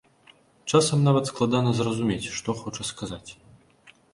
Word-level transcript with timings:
Часам 0.77 1.03
нават 1.09 1.29
складана 1.31 1.73
зразумець, 1.81 2.31
што 2.39 2.49
хоча 2.63 2.83
сказаць. 2.91 3.31